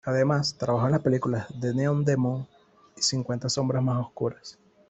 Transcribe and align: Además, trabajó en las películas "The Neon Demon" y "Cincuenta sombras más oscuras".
Además, 0.03 0.55
trabajó 0.57 0.87
en 0.87 0.93
las 0.93 1.01
películas 1.03 1.45
"The 1.59 1.75
Neon 1.75 2.03
Demon" 2.03 2.47
y 2.97 3.03
"Cincuenta 3.03 3.49
sombras 3.49 3.83
más 3.83 4.03
oscuras". 4.03 4.57